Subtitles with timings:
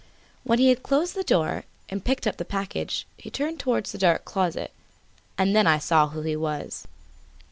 [0.43, 3.99] When he had closed the door and picked up the package, he turned towards the
[3.99, 4.71] dark closet,
[5.37, 6.87] and then I saw who he was.